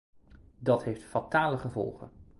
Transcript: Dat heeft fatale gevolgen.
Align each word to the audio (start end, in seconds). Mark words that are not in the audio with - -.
Dat 0.59 0.83
heeft 0.83 1.03
fatale 1.03 1.57
gevolgen. 1.57 2.11